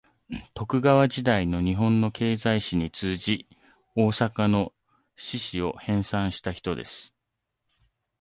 [0.55, 3.47] 徳川時代の日本の経済史に通じ、
[3.95, 4.73] 大阪の
[5.15, 7.13] 市史を編纂した人です